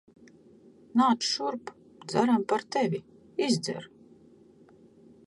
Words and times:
Nāc 1.01 1.27
šurp. 1.31 1.69
Dzeram 2.13 2.47
par 2.53 2.65
tevi. 2.77 3.03
Izdzer. 3.49 3.89